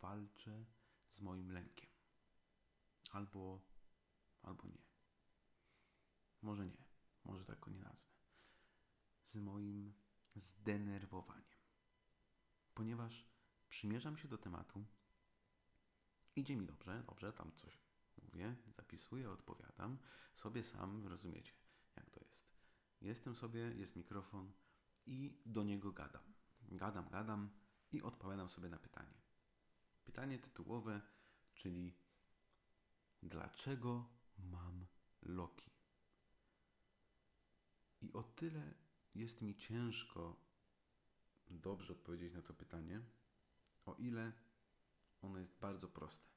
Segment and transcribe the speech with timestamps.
[0.00, 0.64] walczę
[1.10, 1.90] z moim lękiem.
[3.10, 3.62] Albo,
[4.42, 4.82] albo nie.
[6.42, 6.84] Może nie,
[7.24, 8.12] może tak go nie nazwę.
[9.24, 9.94] Z moim
[10.34, 11.58] zdenerwowaniem.
[12.74, 13.26] Ponieważ
[13.68, 14.84] przymierzam się do tematu,
[16.36, 17.88] idzie mi dobrze, dobrze, tam coś
[18.22, 19.98] mówię, zapisuję, odpowiadam,
[20.34, 21.52] sobie sam rozumiecie,
[21.96, 22.48] jak to jest.
[23.00, 24.52] Jestem sobie, jest mikrofon
[25.06, 26.22] i do niego gadam.
[26.62, 27.50] Gadam, gadam
[27.92, 29.27] i odpowiadam sobie na pytanie.
[30.08, 31.00] Pytanie tytułowe,
[31.54, 31.94] czyli
[33.22, 34.08] dlaczego
[34.38, 34.86] mam
[35.22, 35.70] Loki?
[38.00, 38.74] I o tyle
[39.14, 40.36] jest mi ciężko
[41.50, 43.00] dobrze odpowiedzieć na to pytanie,
[43.86, 44.32] o ile
[45.22, 46.28] ono jest bardzo proste.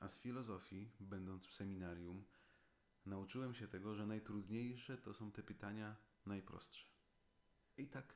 [0.00, 2.24] A z filozofii, będąc w seminarium,
[3.06, 5.96] nauczyłem się tego, że najtrudniejsze to są te pytania
[6.26, 6.86] najprostsze.
[7.76, 8.14] I tak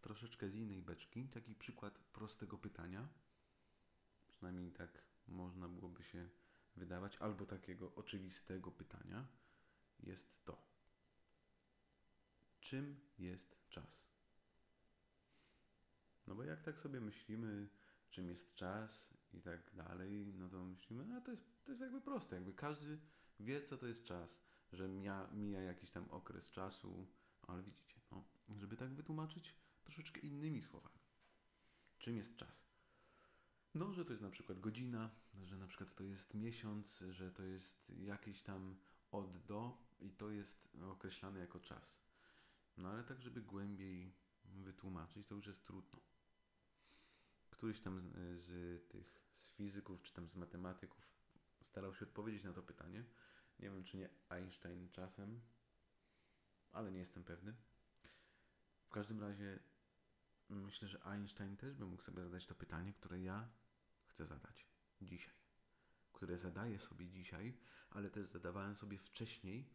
[0.00, 3.08] troszeczkę z innej beczki, taki przykład prostego pytania,
[4.46, 6.28] przynajmniej tak można byłoby się
[6.76, 9.26] wydawać, albo takiego oczywistego pytania,
[10.00, 10.62] jest to.
[12.60, 14.06] Czym jest czas?
[16.26, 17.68] No bo jak tak sobie myślimy,
[18.10, 22.00] czym jest czas i tak dalej, no to myślimy, a to jest, to jest jakby
[22.00, 22.98] proste, jakby każdy
[23.40, 24.40] wie, co to jest czas,
[24.72, 27.06] że mija, mija jakiś tam okres czasu,
[27.42, 29.54] ale widzicie, no, żeby tak wytłumaczyć
[29.84, 31.00] troszeczkę innymi słowami.
[31.98, 32.75] Czym jest czas?
[33.78, 35.10] No, że to jest na przykład godzina,
[35.44, 38.76] że na przykład to jest miesiąc, że to jest jakiś tam
[39.10, 42.00] od do i to jest określane jako czas.
[42.76, 46.00] No ale tak, żeby głębiej wytłumaczyć, to już jest trudno.
[47.50, 48.44] Któryś tam z,
[48.82, 51.10] z tych z fizyków czy tam z matematyków
[51.60, 53.04] starał się odpowiedzieć na to pytanie.
[53.58, 55.40] Nie wiem, czy nie Einstein czasem,
[56.72, 57.54] ale nie jestem pewny.
[58.86, 59.58] W każdym razie
[60.48, 63.48] myślę, że Einstein też by mógł sobie zadać to pytanie, które ja
[64.16, 64.66] chcę zadać
[65.00, 65.34] dzisiaj.
[66.12, 67.58] Które zadaję sobie dzisiaj,
[67.90, 69.70] ale też zadawałem sobie wcześniej,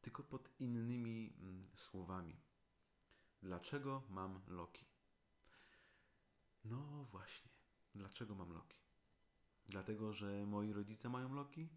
[0.00, 2.40] tylko pod innymi mm, słowami.
[3.42, 4.84] Dlaczego mam Loki?
[6.64, 7.50] No właśnie,
[7.94, 8.78] dlaczego mam Loki?
[9.66, 11.68] Dlatego, że moi rodzice mają Loki?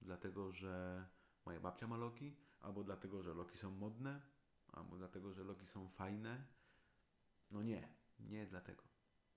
[0.00, 1.06] Dlatego, że
[1.46, 2.36] moja babcia ma Loki?
[2.60, 4.20] Albo dlatego, że Loki są modne?
[4.68, 6.46] Albo dlatego, że Loki są fajne?
[7.50, 8.84] No nie, nie dlatego.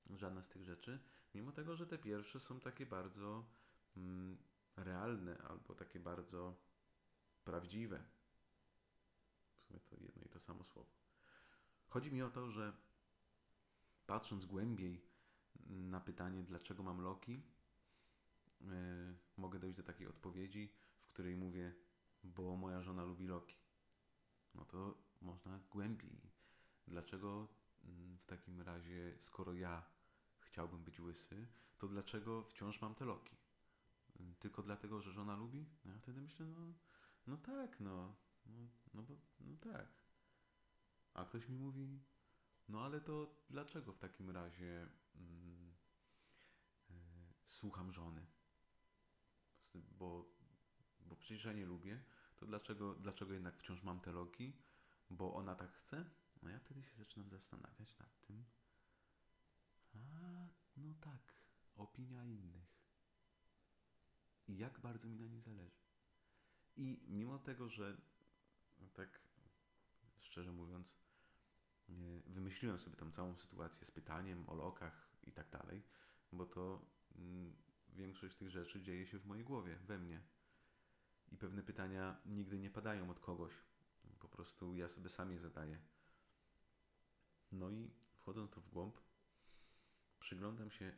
[0.09, 0.99] Żadna z tych rzeczy.
[1.35, 3.45] Mimo tego, że te pierwsze są takie bardzo
[3.97, 4.37] mm,
[4.75, 6.55] realne albo takie bardzo
[7.43, 8.03] prawdziwe.
[9.57, 10.89] W sumie to jedno i to samo słowo.
[11.87, 12.73] Chodzi mi o to, że
[14.05, 15.05] patrząc głębiej
[15.69, 17.43] na pytanie, dlaczego mam Loki,
[18.61, 18.67] yy,
[19.37, 21.75] mogę dojść do takiej odpowiedzi, w której mówię,
[22.23, 23.57] bo moja żona lubi Loki.
[24.53, 26.21] No to można głębiej.
[26.87, 27.47] Dlaczego
[27.83, 29.94] mm, w takim razie, skoro ja
[30.55, 33.35] chciałbym być łysy, to dlaczego wciąż mam te Loki?
[34.39, 35.65] Tylko dlatego, że żona lubi?
[35.85, 36.73] No ja wtedy myślę, no,
[37.27, 39.87] no tak, no, no, no, bo, no tak.
[41.13, 42.03] A ktoś mi mówi,
[42.67, 45.73] no ale to dlaczego w takim razie mm,
[46.89, 46.93] y,
[47.45, 48.25] słucham żony?
[49.75, 50.25] Bo,
[50.99, 52.03] bo przecież ja nie lubię,
[52.35, 54.57] to dlaczego, dlaczego jednak wciąż mam te loki?
[55.09, 56.09] Bo ona tak chce?
[56.41, 58.45] No ja wtedy się zaczynam zastanawiać nad tym.
[59.95, 60.44] A,
[60.77, 61.33] no tak,
[61.75, 62.75] opinia innych.
[64.47, 65.81] I jak bardzo mi na niej zależy.
[66.75, 67.97] I mimo tego, że
[68.93, 69.19] tak
[70.19, 70.95] szczerze mówiąc,
[72.25, 75.83] wymyśliłem sobie tam całą sytuację z pytaniem o lokach i tak dalej,
[76.31, 77.55] bo to mm,
[77.89, 80.21] większość tych rzeczy dzieje się w mojej głowie, we mnie.
[81.31, 83.53] I pewne pytania nigdy nie padają od kogoś.
[84.19, 85.79] Po prostu ja sobie sam je zadaję.
[87.51, 88.99] No i wchodząc tu w głąb,
[90.25, 90.91] przyglądam się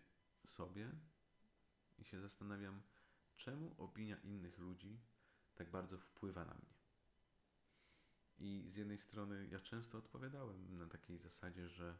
[0.45, 0.91] sobie
[1.97, 2.81] i się zastanawiam,
[3.37, 4.99] czemu opinia innych ludzi
[5.55, 6.73] tak bardzo wpływa na mnie.
[8.37, 11.97] I z jednej strony ja często odpowiadałem na takiej zasadzie, że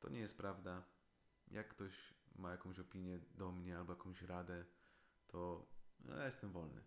[0.00, 0.84] to nie jest prawda.
[1.48, 4.64] Jak ktoś ma jakąś opinię do mnie albo jakąś radę,
[5.26, 5.66] to
[6.08, 6.82] ja jestem wolny.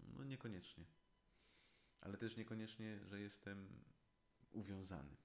[0.00, 0.84] No niekoniecznie.
[2.00, 3.84] Ale też niekoniecznie, że jestem
[4.50, 5.16] uwiązany.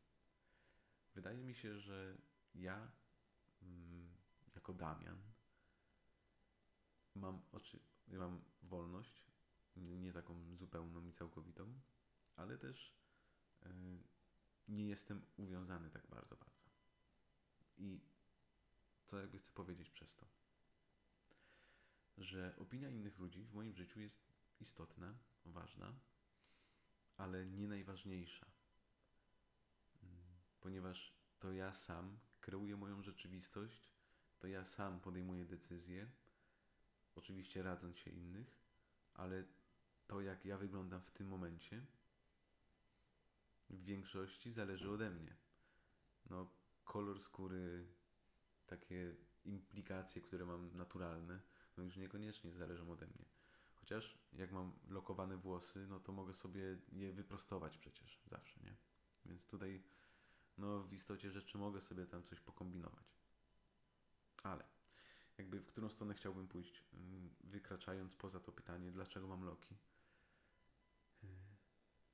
[1.15, 2.17] Wydaje mi się, że
[2.55, 2.91] ja
[4.55, 5.21] jako Damian
[7.15, 9.25] mam, oczy, mam wolność,
[9.75, 11.79] nie taką zupełną i całkowitą,
[12.35, 12.93] ale też
[13.61, 13.69] yy,
[14.67, 16.65] nie jestem uwiązany tak bardzo, bardzo.
[17.77, 18.01] I
[19.05, 20.27] co jakby chcę powiedzieć przez to?
[22.17, 25.99] Że opinia innych ludzi w moim życiu jest istotna, ważna,
[27.17, 28.51] ale nie najważniejsza.
[30.03, 30.17] Mm,
[30.59, 33.97] ponieważ to ja sam kreuję moją rzeczywistość
[34.39, 36.07] to ja sam podejmuję decyzje,
[37.15, 38.55] oczywiście radząc się innych,
[39.13, 39.43] ale
[40.07, 41.85] to jak ja wyglądam w tym momencie
[43.69, 45.35] w większości zależy ode mnie.
[46.29, 46.51] No,
[46.83, 47.87] kolor skóry,
[48.67, 51.41] takie implikacje, które mam naturalne,
[51.77, 53.25] no już niekoniecznie zależą ode mnie.
[53.75, 58.75] Chociaż jak mam lokowane włosy, no to mogę sobie je wyprostować przecież zawsze, nie?
[59.25, 59.83] Więc tutaj,
[60.57, 63.05] no w istocie rzeczy mogę sobie tam coś pokombinować.
[64.43, 64.63] Ale
[65.37, 69.75] jakby w którą stronę chciałbym pójść, mm, wykraczając poza to pytanie, dlaczego mam loki?
[71.23, 71.29] Yy,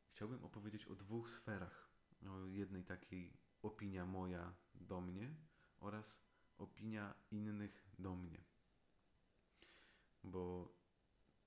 [0.07, 1.89] chciałbym opowiedzieć o dwóch sferach.
[2.29, 5.35] O jednej takiej opinia moja do mnie
[5.79, 6.21] oraz
[6.57, 8.43] opinia innych do mnie.
[10.23, 10.73] Bo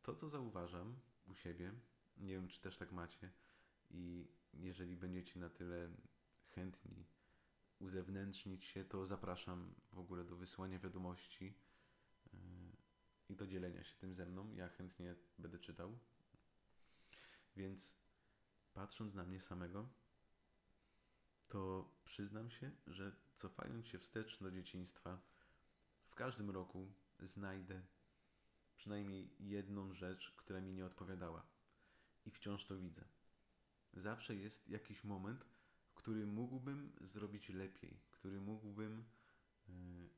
[0.03, 1.73] to, co zauważam u siebie,
[2.17, 3.31] nie wiem, czy też tak macie,
[3.91, 5.91] i jeżeli będziecie na tyle
[6.57, 7.07] chętni
[7.79, 11.45] uzewnętrznić się, to zapraszam w ogóle do wysyłania wiadomości
[12.33, 12.41] yy,
[13.29, 14.53] i do dzielenia się tym ze mną.
[14.55, 15.99] Ja chętnie będę czytał.
[17.57, 17.99] Więc
[18.75, 19.89] patrząc na mnie samego,
[21.49, 25.21] to przyznam się, że cofając się wstecz do dzieciństwa,
[26.07, 27.83] w każdym roku znajdę
[28.77, 31.47] przynajmniej jedną rzecz, która mi nie odpowiadała.
[32.27, 33.05] I wciąż to widzę.
[33.93, 35.45] Zawsze jest jakiś moment,
[36.07, 39.05] który mógłbym zrobić lepiej, który mógłbym
[39.69, 40.09] yy,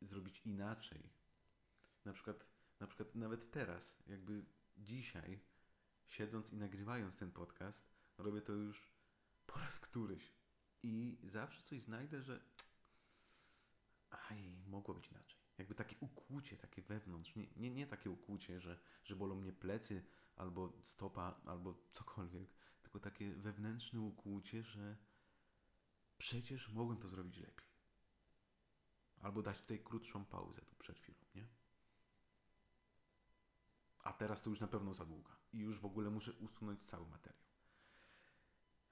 [0.00, 1.10] zrobić inaczej.
[2.04, 2.48] Na przykład,
[2.80, 4.44] na przykład nawet teraz, jakby
[4.76, 5.40] dzisiaj,
[6.06, 7.88] siedząc i nagrywając ten podcast,
[8.18, 8.88] robię to już
[9.46, 10.32] po raz któryś.
[10.82, 12.40] I zawsze coś znajdę, że
[14.10, 15.38] aj, mogło być inaczej.
[15.58, 17.36] Jakby takie ukłucie, takie wewnątrz.
[17.36, 20.04] Nie, nie, nie takie ukłucie, że, że bolą mnie plecy,
[20.36, 22.50] albo stopa, albo cokolwiek,
[22.82, 24.96] tylko takie wewnętrzne ukłucie, że
[26.18, 27.68] przecież mogłem to zrobić lepiej.
[29.20, 31.48] Albo dać tutaj krótszą pauzę tu przed chwilą, nie?
[33.98, 35.36] A teraz to już na pewno za długa.
[35.52, 37.48] I już w ogóle muszę usunąć cały materiał.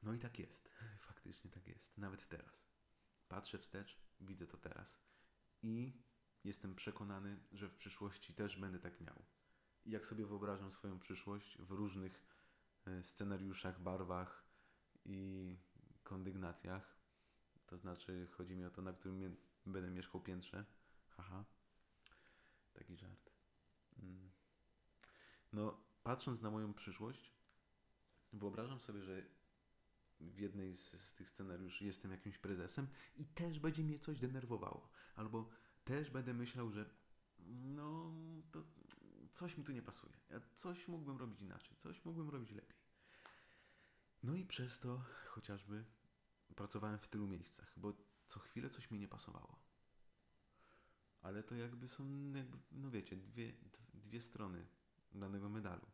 [0.02, 0.70] No i tak jest.
[1.08, 1.98] Faktycznie tak jest.
[1.98, 2.66] Nawet teraz.
[3.28, 5.00] Patrzę wstecz, widzę to teraz.
[5.62, 6.02] I
[6.44, 9.24] jestem przekonany, że w przyszłości też będę tak miał.
[9.84, 12.24] I jak sobie wyobrażam swoją przyszłość w różnych
[12.86, 14.44] e, scenariuszach, barwach
[15.04, 15.58] i
[16.02, 16.95] kondygnacjach,
[17.66, 19.36] to znaczy chodzi mi o to, na którym
[19.66, 20.64] będę mieszkał piętrze.
[21.08, 21.44] Haha.
[22.72, 23.30] Taki żart.
[23.98, 24.30] Mm.
[25.52, 27.32] No, patrząc na moją przyszłość,
[28.32, 29.22] wyobrażam sobie, że
[30.20, 32.86] w jednej z, z, tych scenariuszy jestem jakimś prezesem
[33.16, 34.90] i też będzie mnie coś denerwowało.
[35.14, 35.50] Albo
[35.84, 36.90] też będę myślał, że
[37.48, 38.14] no,
[38.52, 38.64] to
[39.32, 40.12] coś mi tu nie pasuje.
[40.30, 42.76] Ja coś mógłbym robić inaczej, coś mógłbym robić lepiej.
[44.22, 45.84] No i przez to chociażby
[46.56, 47.92] pracowałem w tylu miejscach, bo
[48.26, 49.58] co chwilę coś mi nie pasowało.
[51.22, 53.52] Ale to jakby są, jakby, no wiecie, dwie,
[53.94, 54.66] dwie strony
[55.12, 55.86] danego medalu.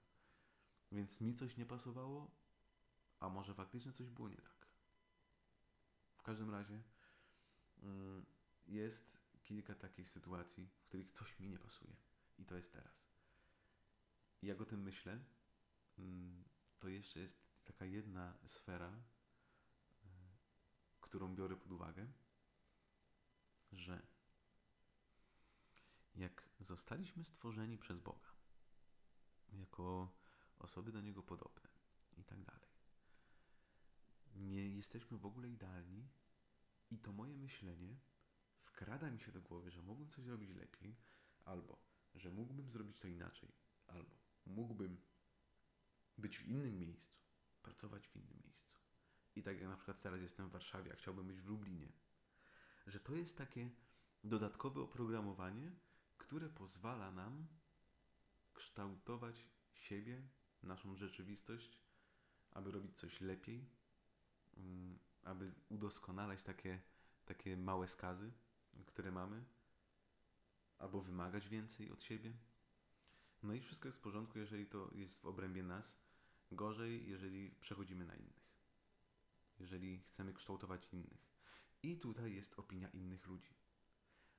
[0.93, 2.31] Więc mi coś nie pasowało,
[3.21, 4.67] a może faktycznie coś było nie tak.
[6.17, 6.83] W każdym razie
[7.83, 8.27] mm,
[8.67, 11.97] jest kilka takich sytuacji, w których coś mi nie pasuje.
[12.39, 13.09] I to jest teraz.
[14.43, 15.25] Jak o tym myślę,
[15.99, 16.45] mm,
[16.79, 19.03] to jeszcze jest taka jedna sfera,
[21.13, 22.13] którą biorę pod uwagę,
[23.73, 24.07] że
[26.15, 28.33] jak zostaliśmy stworzeni przez Boga,
[29.53, 30.13] jako
[30.59, 31.69] osoby do Niego podobne
[32.17, 32.71] i tak dalej,
[34.35, 36.09] nie jesteśmy w ogóle idealni
[36.91, 37.97] i to moje myślenie
[38.63, 40.97] wkrada mi się do głowy, że mógłbym coś zrobić lepiej,
[41.45, 41.79] albo
[42.15, 43.53] że mógłbym zrobić to inaczej,
[43.87, 44.17] albo
[44.47, 45.03] mógłbym
[46.19, 47.19] być w innym miejscu,
[47.63, 48.82] pracować w innym miejscu.
[49.37, 51.93] I tak jak na przykład teraz jestem w Warszawie, a chciałbym być w Lublinie,
[52.87, 53.71] że to jest takie
[54.25, 55.73] dodatkowe oprogramowanie,
[56.19, 57.47] które pozwala nam
[58.55, 60.23] kształtować siebie,
[60.63, 61.79] naszą rzeczywistość,
[62.51, 63.69] aby robić coś lepiej,
[64.57, 66.81] mm, aby udoskonalać takie,
[67.25, 68.33] takie małe skazy,
[68.87, 69.45] które mamy,
[70.79, 72.33] albo wymagać więcej od siebie.
[73.43, 75.99] No i wszystko jest w porządku, jeżeli to jest w obrębie nas.
[76.51, 78.42] Gorzej, jeżeli przechodzimy na innych
[79.63, 81.33] jeżeli chcemy kształtować innych.
[81.83, 83.55] I tutaj jest opinia innych ludzi.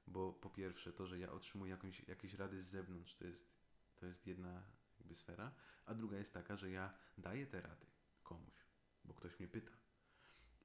[0.08, 3.53] Bo po pierwsze, to, że ja otrzymuję jakąś, jakieś rady z zewnątrz, to jest,
[3.96, 4.63] to jest jedna
[5.00, 7.86] jakby sfera, a druga jest taka, że ja daję te rady
[8.24, 8.68] komuś,
[9.06, 9.72] bo ktoś mnie pyta.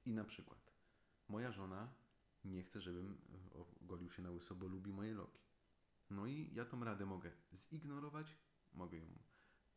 [0.05, 0.73] I na przykład
[1.27, 1.93] moja żona
[2.45, 3.21] nie chce, żebym
[3.81, 5.41] ogolił się na łyso, bo lubi moje loki.
[6.09, 8.37] No i ja tą radę mogę zignorować,
[8.73, 9.07] mogę ją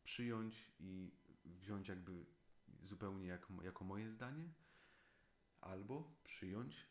[0.03, 1.11] przyjąć i
[1.45, 2.25] wziąć jakby
[2.83, 4.53] zupełnie jak, jako moje zdanie,
[5.63, 6.87] albo przyjąć,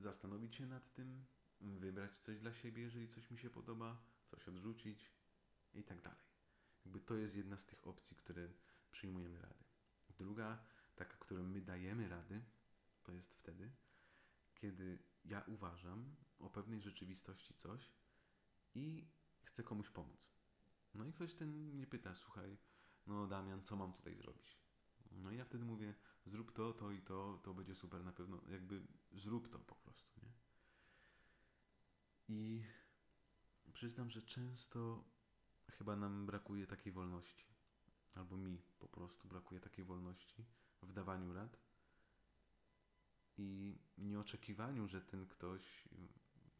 [0.00, 1.24] zastanowić się nad tym
[1.60, 5.10] wybrać coś dla siebie, jeżeli coś mi się podoba, coś odrzucić
[5.74, 6.26] i tak dalej.
[6.84, 8.48] Jakby to jest jedna z tych opcji, które
[8.92, 9.64] przyjmujemy rady.
[10.18, 10.64] Druga,
[10.96, 12.44] taka, którą my dajemy rady,
[13.02, 13.70] to jest wtedy,
[14.54, 17.92] kiedy ja uważam o pewnej rzeczywistości coś
[18.74, 19.08] i
[19.42, 20.28] chcę komuś pomóc.
[20.94, 22.58] No i ktoś ten mnie pyta, słuchaj,
[23.06, 24.56] no Damian, co mam tutaj zrobić?
[25.10, 25.94] No i ja wtedy mówię,
[26.26, 30.20] zrób to, to i to, to będzie super na pewno, jakby zrób to po prostu,
[30.22, 30.32] nie?
[32.28, 32.64] I
[33.72, 35.04] przyznam, że często
[35.70, 37.46] chyba nam brakuje takiej wolności,
[38.14, 40.46] albo mi po prostu brakuje takiej wolności
[40.82, 41.58] w dawaniu rad
[43.38, 45.88] i nieoczekiwaniu, że ten ktoś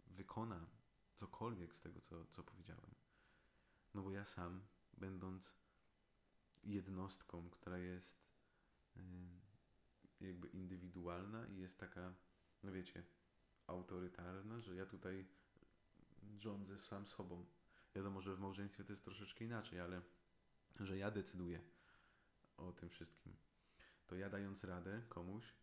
[0.07, 0.67] wykona
[1.15, 2.95] cokolwiek z tego, co, co powiedziałem.
[3.95, 5.55] No bo ja sam, będąc
[6.63, 8.27] jednostką, która jest
[8.97, 9.01] y,
[10.21, 12.15] jakby indywidualna i jest taka,
[12.63, 13.05] no wiecie,
[13.67, 15.27] autorytarna, że ja tutaj
[16.39, 17.47] rządzę sam sobą.
[17.95, 20.03] Wiadomo, że w małżeństwie to jest troszeczkę inaczej, ale
[20.81, 21.61] że ja decyduję
[22.57, 23.37] o tym wszystkim.
[24.07, 25.55] To ja dając radę komuś,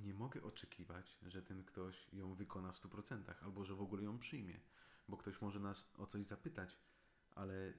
[0.00, 4.18] nie mogę oczekiwać, że ten ktoś ją wykona w 100% albo że w ogóle ją
[4.18, 4.60] przyjmie,
[5.08, 6.78] bo ktoś może nas o coś zapytać,
[7.34, 7.72] ale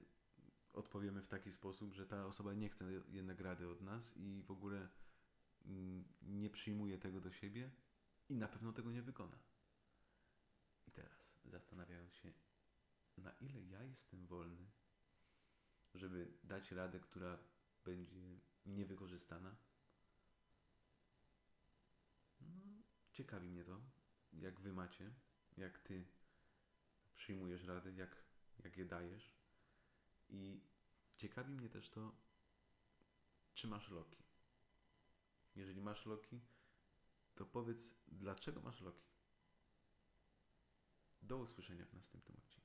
[0.72, 4.50] odpowiemy w taki sposób, że ta osoba nie chce jednak rady od nas i w
[4.50, 4.88] ogóle
[6.22, 7.70] nie przyjmuje tego do siebie
[8.28, 9.38] i na pewno tego nie wykona.
[10.86, 12.32] I teraz, zastanawiając się,
[13.16, 14.70] na ile ja jestem wolny,
[15.94, 17.38] żeby dać radę, która
[17.84, 19.56] będzie niewykorzystana,
[22.40, 23.80] no, ciekawi mnie to,
[24.32, 25.14] jak wy macie,
[25.56, 26.04] jak ty
[27.14, 28.24] przyjmujesz rady, jak,
[28.64, 29.34] jak je dajesz.
[30.28, 30.60] I
[31.16, 32.16] ciekawi mnie też to,
[33.54, 34.21] czy masz loki.
[35.56, 36.40] Jeżeli masz loki,
[37.34, 39.06] to powiedz, dlaczego masz loki.
[41.22, 42.61] Do usłyszenia w następnym odcinku.